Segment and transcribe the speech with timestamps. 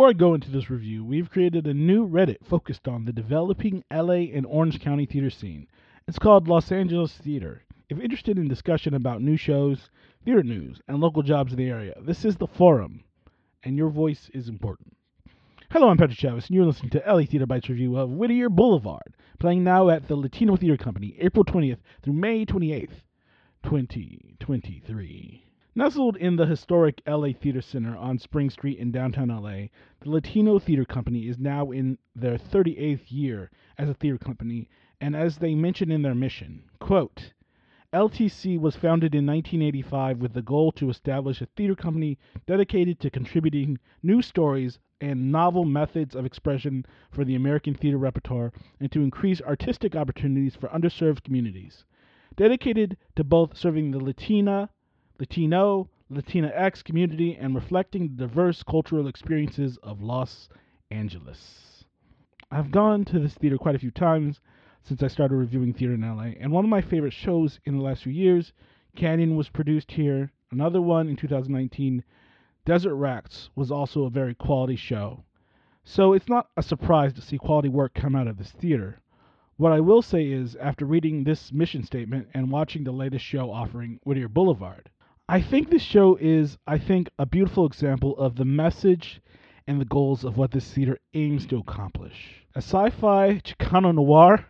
[0.00, 3.84] Before I go into this review, we've created a new Reddit focused on the developing
[3.92, 5.66] LA and Orange County theater scene.
[6.08, 7.64] It's called Los Angeles Theater.
[7.90, 9.90] If interested in discussion about new shows,
[10.24, 13.04] theater news, and local jobs in the area, this is the forum,
[13.62, 14.96] and your voice is important.
[15.70, 19.14] Hello, I'm Patrick Chavez, and you're listening to LA Theater Bites review of Whittier Boulevard,
[19.38, 23.02] playing now at the Latino Theater Company, April 20th through May 28th,
[23.64, 25.49] 2023.
[25.80, 29.68] Nestled in the historic LA Theater Center on Spring Street in downtown LA,
[30.00, 34.68] the Latino Theater Company is now in their 38th year as a theater company,
[35.00, 37.32] and as they mention in their mission, quote,
[37.94, 43.08] LTC was founded in 1985 with the goal to establish a theater company dedicated to
[43.08, 49.00] contributing new stories and novel methods of expression for the American theater repertoire and to
[49.00, 51.86] increase artistic opportunities for underserved communities.
[52.36, 54.68] Dedicated to both serving the Latina,
[55.20, 60.48] Latino, Latinx community and reflecting the diverse cultural experiences of Los
[60.90, 61.84] Angeles.
[62.50, 64.40] I've gone to this theater quite a few times
[64.82, 67.82] since I started reviewing theater in LA, and one of my favorite shows in the
[67.82, 68.54] last few years,
[68.96, 70.32] Canyon, was produced here.
[70.50, 72.02] Another one in 2019,
[72.64, 75.22] Desert Rats, was also a very quality show.
[75.84, 79.02] So it's not a surprise to see quality work come out of this theater.
[79.58, 83.50] What I will say is, after reading this mission statement and watching the latest show
[83.50, 84.88] offering Whittier Boulevard,
[85.32, 89.22] I think this show is, I think, a beautiful example of the message
[89.64, 92.44] and the goals of what this theater aims to accomplish.
[92.56, 94.46] A sci fi Chicano noir,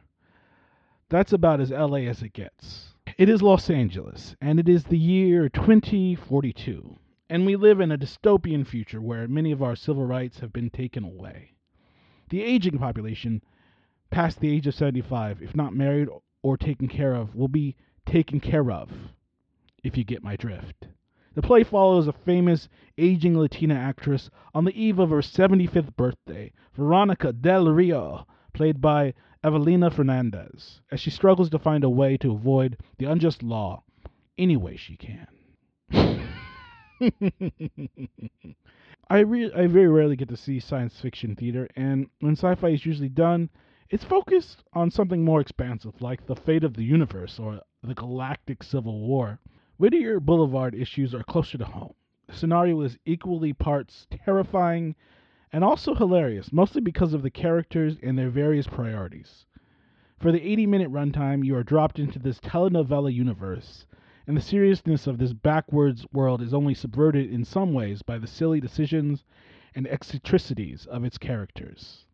[1.10, 2.94] that's about as LA as it gets.
[3.18, 6.96] It is Los Angeles, and it is the year 2042,
[7.28, 10.70] and we live in a dystopian future where many of our civil rights have been
[10.70, 11.52] taken away.
[12.30, 13.42] The aging population,
[14.10, 16.08] past the age of 75, if not married
[16.42, 18.90] or taken care of, will be taken care of
[19.82, 20.88] if you get my drift.
[21.34, 26.52] The play follows a famous aging Latina actress on the eve of her 75th birthday,
[26.74, 32.32] Veronica Del Rio, played by Evelina Fernandez, as she struggles to find a way to
[32.32, 33.84] avoid the unjust law
[34.36, 35.28] any way she can.
[39.08, 42.68] I, re- I very rarely get to see science fiction theater, and when sci fi
[42.68, 43.50] is usually done,
[43.88, 48.62] it's focused on something more expansive, like the fate of the universe or the galactic
[48.62, 49.40] civil war.
[49.80, 51.94] Whittier Boulevard issues are closer to home.
[52.26, 54.94] The scenario is equally parts terrifying
[55.54, 59.46] and also hilarious, mostly because of the characters and their various priorities.
[60.18, 63.86] For the 80 minute runtime, you are dropped into this telenovela universe,
[64.26, 68.26] and the seriousness of this backwards world is only subverted in some ways by the
[68.26, 69.24] silly decisions
[69.74, 72.04] and eccentricities of its characters.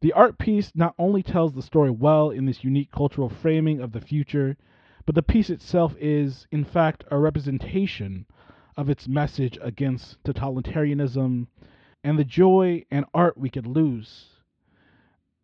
[0.00, 3.92] The art piece not only tells the story well in this unique cultural framing of
[3.92, 4.56] the future,
[5.06, 8.26] but the piece itself is, in fact, a representation
[8.76, 11.46] of its message against totalitarianism
[12.02, 14.26] and the joy and art we could lose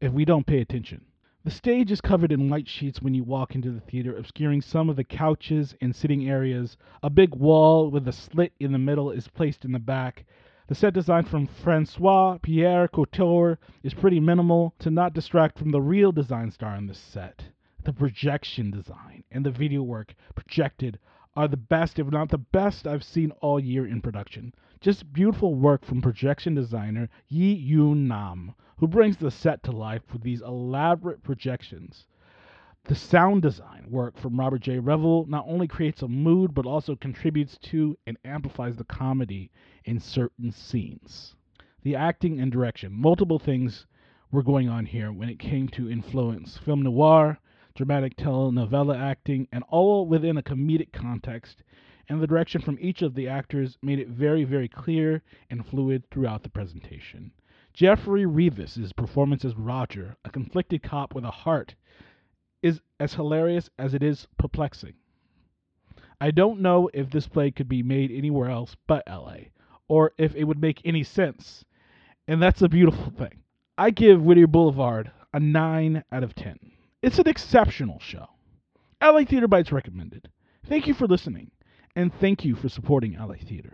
[0.00, 1.04] if we don't pay attention.
[1.44, 4.90] The stage is covered in white sheets when you walk into the theater, obscuring some
[4.90, 6.76] of the couches and sitting areas.
[7.02, 10.24] A big wall with a slit in the middle is placed in the back.
[10.66, 15.80] The set design from Francois Pierre Couture is pretty minimal to not distract from the
[15.80, 17.51] real design star on this set.
[17.84, 21.00] The projection design and the video work projected
[21.34, 24.54] are the best, if not the best, I've seen all year in production.
[24.80, 30.12] Just beautiful work from projection designer Yee Eun Nam, who brings the set to life
[30.12, 32.06] with these elaborate projections.
[32.84, 34.78] The sound design work from Robert J.
[34.78, 39.50] Revel not only creates a mood but also contributes to and amplifies the comedy
[39.84, 41.34] in certain scenes.
[41.82, 43.86] The acting and direction, multiple things
[44.30, 47.40] were going on here when it came to influence film noir,
[47.74, 51.62] dramatic telenovela acting, and all within a comedic context
[52.08, 56.02] and the direction from each of the actors made it very, very clear and fluid
[56.10, 57.30] throughout the presentation.
[57.72, 61.74] Geoffrey Rivas' performance as Roger, a conflicted cop with a heart,
[62.62, 64.94] is as hilarious as it is perplexing.
[66.20, 69.36] I don't know if this play could be made anywhere else but LA,
[69.88, 71.64] or if it would make any sense,
[72.28, 73.42] and that's a beautiful thing.
[73.78, 76.71] I give Whittier Boulevard a 9 out of 10.
[77.02, 78.26] It's an exceptional show.
[79.02, 80.28] LA Theater Bites recommended.
[80.68, 81.50] Thank you for listening
[81.96, 83.70] and thank you for supporting LA Theater.